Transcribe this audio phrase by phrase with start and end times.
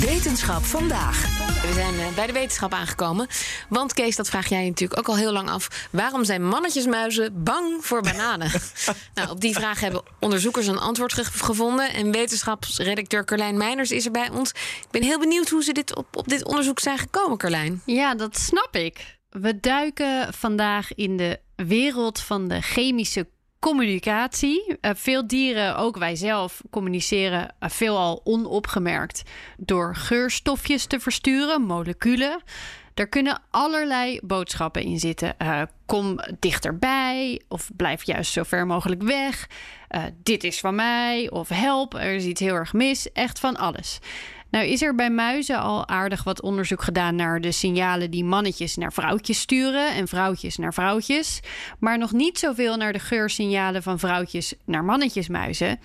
[0.00, 1.22] Wetenschap vandaag.
[1.66, 3.26] We zijn eh, bij de wetenschap aangekomen.
[3.68, 5.88] Want Kees, dat vraag jij natuurlijk ook al heel lang af.
[5.90, 8.50] Waarom zijn mannetjesmuizen bang voor bananen?
[9.14, 11.92] nou, op die vraag hebben onderzoekers een antwoord ge- gevonden.
[11.92, 14.50] En wetenschapsredacteur Carlijn Meiners is er bij ons.
[14.50, 17.82] Ik ben heel benieuwd hoe ze dit op, op dit onderzoek zijn gekomen, Carlijn.
[17.86, 19.18] Ja, dat snap ik.
[19.30, 23.26] We duiken vandaag in de wereld van de chemische
[23.58, 24.76] communicatie.
[24.80, 29.22] Eh, veel dieren, ook wij zelf, communiceren uh, veelal onopgemerkt
[29.56, 32.42] door geurstofjes te versturen, moleculen.
[32.94, 35.34] Er kunnen allerlei boodschappen in zitten.
[35.42, 39.48] Uh, kom dichterbij of blijf juist zo ver mogelijk weg.
[40.22, 43.12] Dit is van mij of help, er is iets heel erg mis.
[43.12, 43.98] Echt van alles.
[44.50, 48.76] Nou is er bij muizen al aardig wat onderzoek gedaan naar de signalen die mannetjes
[48.76, 51.40] naar vrouwtjes sturen en vrouwtjes naar vrouwtjes,
[51.78, 55.80] maar nog niet zoveel naar de geursignalen van vrouwtjes naar mannetjesmuizen.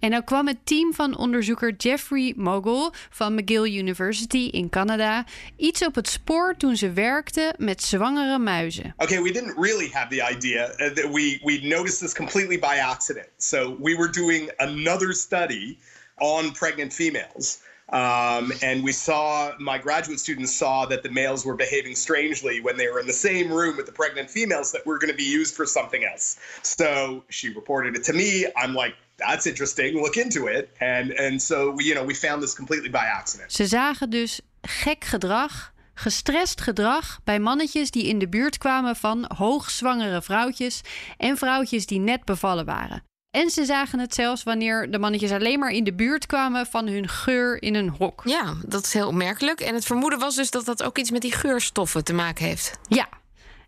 [0.00, 5.24] En nou kwam het team van onderzoeker Jeffrey Mogul van McGill University in Canada
[5.56, 8.94] iets op het spoor toen ze werkten met zwangere muizen.
[8.96, 12.80] Okay, we didn't really have the idea uh, that we we noticed this completely by
[12.82, 13.28] accident.
[13.36, 15.76] So we were doing another study
[16.16, 17.58] on pregnant females.
[17.90, 22.76] Um, and we saw my graduate students saw that the males were behaving strangely when
[22.76, 25.24] they were in the same room with the pregnant females that were going to be
[25.38, 26.38] used for something else.
[26.62, 28.46] So she reported it to me.
[28.56, 30.00] I'm like, that's interesting.
[30.00, 30.70] Look into it.
[30.80, 33.52] And and so we, you know we found this completely by accident.
[33.52, 35.72] Ze zagen dus gek gedrag.
[35.94, 40.80] Gestrest gedrag bij mannetjes die in de buurt kwamen van hoogzwangere vrouwtjes
[41.16, 43.02] en vrouwtjes die net bevallen waren.
[43.30, 46.86] En ze zagen het zelfs wanneer de mannetjes alleen maar in de buurt kwamen van
[46.86, 48.22] hun geur in een hok.
[48.24, 49.60] Ja, dat is heel opmerkelijk.
[49.60, 52.78] En het vermoeden was dus dat dat ook iets met die geurstoffen te maken heeft.
[52.88, 53.08] Ja.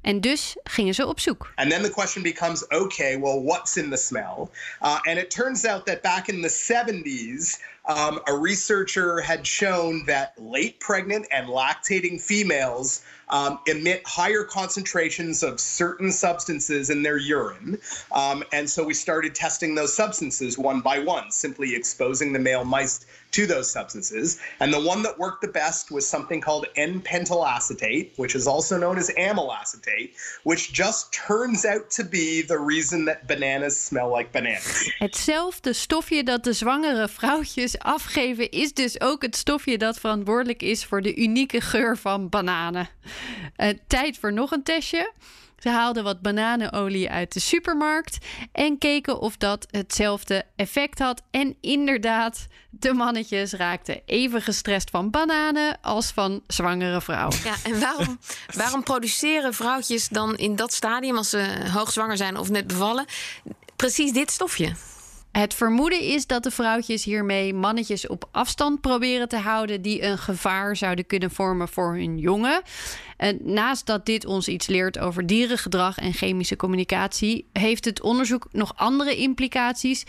[0.00, 1.52] En dus gingen ze op zoek.
[1.54, 4.50] And then the question becomes okay, well, what's in the smell?
[4.82, 10.04] Uh, and it turns out that back in the 70s, um, a researcher had shown
[10.06, 17.16] that late pregnant and lactating females um, emit higher concentrations of certain substances in their
[17.16, 17.78] urine.
[18.12, 22.64] Um, and so we started testing those substances one by one, simply exposing the male
[22.64, 24.38] mice to those substances.
[24.60, 28.78] And the one that worked the best was something called N-pentyl acetate, which is also
[28.78, 29.87] known as amyl acetate,
[30.42, 34.94] which just turns out to be the reason that bananas smell like bananas.
[34.98, 40.84] Hetzelfde stofje dat de zwangere vrouwtjes afgeven, is dus ook het stofje dat verantwoordelijk is
[40.84, 42.88] voor de unieke geur van bananen.
[43.56, 45.12] Uh, tijd voor nog een testje.
[45.58, 48.18] Ze haalden wat bananenolie uit de supermarkt
[48.52, 51.22] en keken of dat hetzelfde effect had.
[51.30, 57.36] En inderdaad, de mannetjes raakten even gestrest van bananen als van zwangere vrouwen.
[57.44, 58.18] Ja, en waarom,
[58.54, 63.04] waarom produceren vrouwtjes dan in dat stadium, als ze hoogzwanger zijn of net bevallen,
[63.76, 64.74] precies dit stofje?
[65.38, 70.18] Het vermoeden is dat de vrouwtjes hiermee mannetjes op afstand proberen te houden die een
[70.18, 72.62] gevaar zouden kunnen vormen voor hun jongen.
[73.16, 78.46] En naast dat dit ons iets leert over dierengedrag en chemische communicatie, heeft het onderzoek
[78.52, 80.04] nog andere implicaties.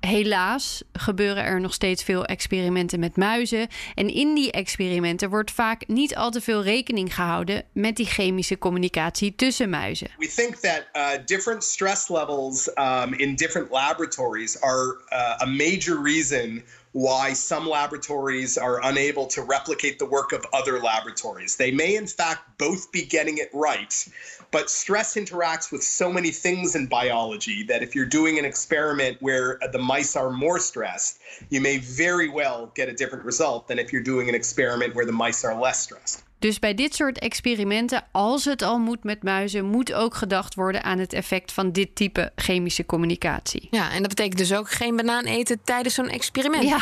[0.00, 3.68] Helaas gebeuren er nog steeds veel experimenten met muizen.
[3.94, 8.58] En in die experimenten wordt vaak niet al te veel rekening gehouden met die chemische
[8.58, 10.08] communicatie tussen muizen.
[10.18, 16.02] We think that uh, different stress levels um, in different laboratories are uh, a major
[16.02, 16.62] reason
[16.92, 21.56] why some laboratories are unable to replicate the work of other laboratories.
[21.56, 24.08] They may, in fact, both be getting it right,
[24.50, 29.18] but stress interacts with so many things in biology that if you're doing an experiment
[29.20, 33.78] where the mice are more stressed, you may very well get a different result than
[33.78, 36.22] if you're doing an experiment where the mice are less stressed.
[36.38, 40.82] Dus bij dit soort experimenten, als het al moet met muizen, moet ook gedacht worden
[40.84, 43.68] aan het effect van dit type chemische communicatie.
[43.70, 46.68] Ja, en dat betekent dus ook geen banaan eten tijdens zo'n experiment.
[46.68, 46.80] Ja,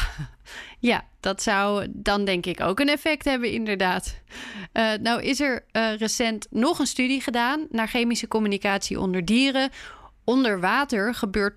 [0.79, 4.21] ja, dat zou dan denk ik ook een effect hebben, inderdaad.
[4.73, 9.71] Uh, nou is er uh, recent nog een studie gedaan naar chemische communicatie onder dieren.
[10.25, 11.55] Onder water gebeurt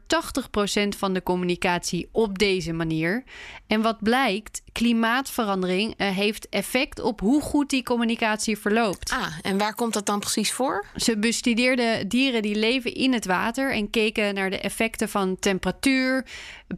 [0.86, 3.24] 80% van de communicatie op deze manier.
[3.68, 9.12] En wat blijkt, klimaatverandering eh, heeft effect op hoe goed die communicatie verloopt.
[9.12, 10.86] Ah, en waar komt dat dan precies voor?
[10.96, 16.26] Ze bestudeerden dieren die leven in het water en keken naar de effecten van temperatuur,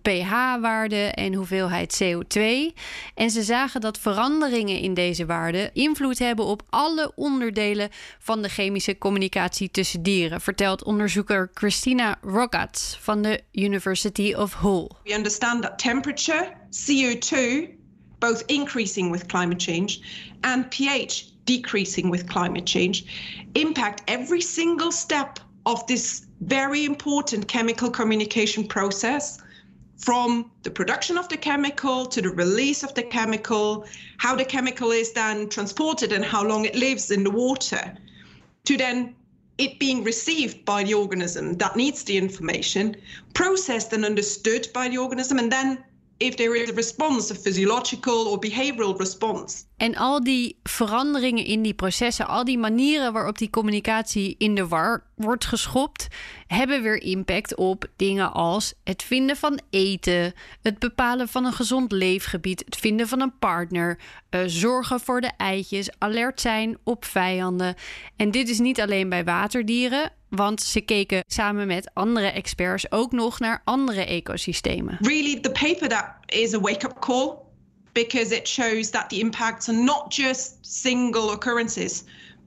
[0.01, 2.41] pH-waarde en hoeveelheid CO2.
[3.15, 7.89] En ze zagen dat veranderingen in deze waarden invloed hebben op alle onderdelen
[8.19, 14.89] van de chemische communicatie tussen dieren, vertelt onderzoeker Christina Rogatz van de University of Hull.
[15.03, 17.79] We understand that temperature, CO2,
[18.21, 20.01] both increasing with climate change,
[20.45, 23.05] and pH decreasing with climate change,
[23.55, 29.39] impact every single step of this very important chemical communication process.
[29.97, 33.85] From the production of the chemical to the release of the chemical,
[34.17, 37.95] how the chemical is then transported and how long it lives in the water,
[38.65, 39.15] to then
[39.57, 42.95] it being received by the organism that needs the information,
[43.35, 45.83] processed and understood by the organism, and then
[46.21, 49.65] if there is a response, a physiological or behavioral response.
[49.81, 54.67] En al die veranderingen in die processen, al die manieren waarop die communicatie in de
[54.67, 56.07] war wordt geschopt,
[56.47, 61.91] hebben weer impact op dingen als het vinden van eten, het bepalen van een gezond
[61.91, 63.99] leefgebied, het vinden van een partner,
[64.29, 67.75] uh, zorgen voor de eitjes, alert zijn op vijanden.
[68.15, 73.11] En dit is niet alleen bij waterdieren, want ze keken samen met andere experts ook
[73.11, 74.97] nog naar andere ecosystemen.
[74.99, 77.49] Really, the paper that is a wake-up call
[77.93, 82.03] because it shows that the impacts are not just single occurrences,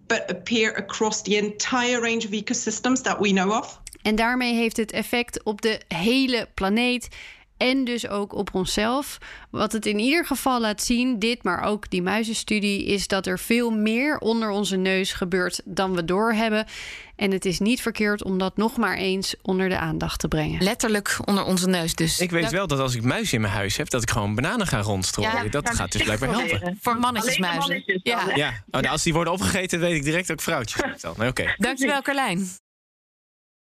[0.06, 3.80] but appear across the entire range of ecosystems that we know of.
[4.02, 7.08] En daarmee heeft het effect op de hele planeet
[7.56, 9.18] en dus ook op onszelf.
[9.50, 13.38] Wat het in ieder geval laat zien, dit, maar ook die muizenstudie, is dat er
[13.38, 16.66] veel meer onder onze neus gebeurt dan we doorhebben.
[17.16, 20.62] En het is niet verkeerd om dat nog maar eens onder de aandacht te brengen.
[20.62, 22.20] Letterlijk onder onze neus dus.
[22.20, 24.66] Ik weet wel dat als ik muizen in mijn huis heb, dat ik gewoon bananen
[24.66, 25.44] ga rondstrooien.
[25.44, 26.78] Ja, dat gaat dus blijkbaar helpen.
[26.80, 27.82] Voor mannetjesmuizen.
[28.02, 28.22] Ja.
[28.34, 30.82] Ja, oh, nou, als die worden opgegeten, weet ik direct ook vrouwtjes.
[31.16, 31.54] Nee, Oké.
[31.56, 32.62] Dankjewel, Carlijn.